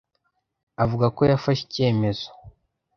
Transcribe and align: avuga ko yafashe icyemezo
avuga 0.83 1.05
ko 1.15 1.21
yafashe 1.31 1.61
icyemezo 1.67 2.27